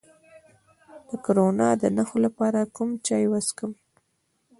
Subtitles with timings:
[1.07, 3.71] د کرونا د نښو لپاره کوم چای وڅښم؟